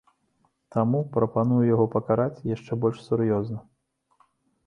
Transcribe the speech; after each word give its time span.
Таму 0.75 1.01
прапаную 1.17 1.59
яго 1.73 1.85
пакараць 1.95 2.43
яшчэ 2.55 2.73
больш 2.85 2.97
сур'ёзна. 3.09 3.59